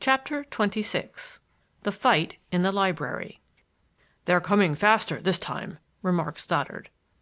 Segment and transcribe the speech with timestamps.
[0.00, 1.38] CHAPTER XXVI
[1.84, 3.40] THE FIGHT IN THE LIBRARY
[4.26, 6.90] "They're coming faster this time," remarked Stoddard.